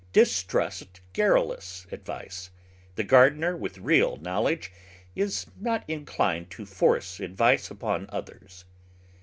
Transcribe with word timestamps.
Distrust 0.13 0.99
garrulous 1.13 1.85
advice; 1.91 2.49
the 2.95 3.03
gardener 3.03 3.55
with 3.55 3.77
real 3.77 4.17
knowledge 4.17 4.71
is 5.15 5.45
not 5.59 5.83
inclined 5.87 6.49
to 6.49 6.65
force 6.65 7.19
advice 7.19 7.69
upon 7.69 8.07
others. 8.09 8.65